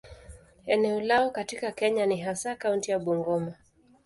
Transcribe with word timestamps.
Eneo 0.65 1.01
lao 1.01 1.29
katika 1.31 1.71
Kenya 1.71 2.05
ni 2.05 2.17
hasa 2.17 2.55
kaunti 2.55 2.91
ya 2.91 2.99
Bungoma. 2.99 3.53